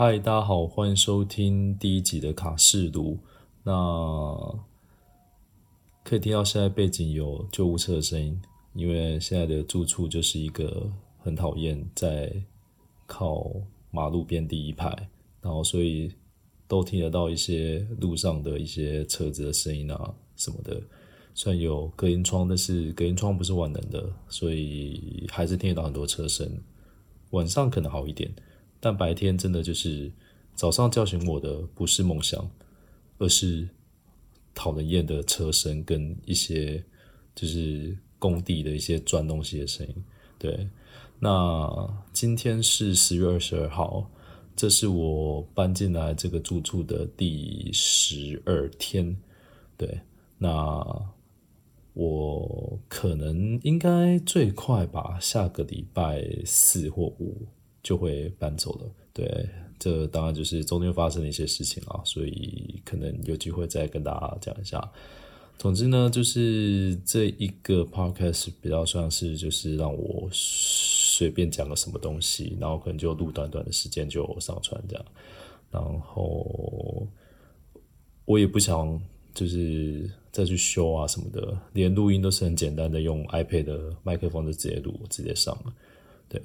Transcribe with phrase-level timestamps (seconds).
[0.00, 3.18] 嗨，大家好，欢迎收听第一集的卡式炉。
[3.64, 3.72] 那
[6.04, 8.40] 可以听到现在背景有救护车的声音，
[8.74, 10.88] 因为现在的住处就是一个
[11.18, 12.32] 很讨厌在
[13.08, 13.50] 靠
[13.90, 14.86] 马路边第一排，
[15.42, 16.14] 然后所以
[16.68, 20.80] 都听得到一些路上的一些车子的声音啊什么的。
[21.34, 26.48] 虽然有隔音窗，但是隔音窗不是万能的，所以还是听得到很多车声。
[27.30, 28.32] 晚上可能好一点。
[28.80, 30.10] 但白天真的就是
[30.54, 32.50] 早上叫醒我的不是梦想，
[33.18, 33.68] 而是
[34.54, 36.84] 讨人厌的车声跟一些
[37.34, 40.04] 就是工地的一些钻东西的声音。
[40.38, 40.68] 对，
[41.18, 44.10] 那今天是十月二十二号，
[44.54, 49.16] 这是我搬进来这个住处的第十二天。
[49.76, 50.00] 对，
[50.38, 51.12] 那
[51.94, 57.46] 我可能应该最快吧，下个礼拜四或五。
[57.88, 64.92] 就会搬走了，对，这当然就是中间发生的一些事情啊，所以可能有机会再跟大家讲一下。
[65.56, 75.04] 总之呢，就是这一个 podcast 比较算是就是让我随便讲个什么东西，然后可能就录短短的时间就上传这样，
[75.70, 77.08] 然后
[78.26, 79.00] 我也不想
[79.32, 85.72] 就是再去修啊什么的，连录音都是很简单的，用 iPad 的麦克风就直接录，直接上了，
[86.28, 86.42] 对。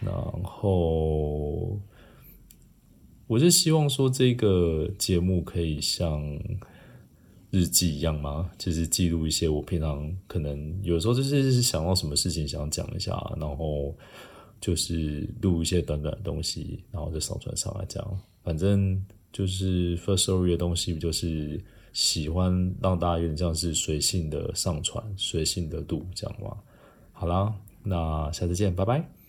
[0.00, 1.78] 然后，
[3.26, 6.22] 我就希望说这个节目可以像
[7.50, 13.94] 日记一样嘛，就是记录一些我平常可能有时候就是想到什么事情想讲一下，然后
[14.60, 18.20] 就是录一些短短的东西，然后就上传上来这样。
[18.42, 19.00] 反正
[19.32, 26.56] 就是 first story 的东西，不就是喜欢让大家有点像是随性的上传、随性的录这样吗？
[27.12, 29.19] 好啦，那下次见，拜拜。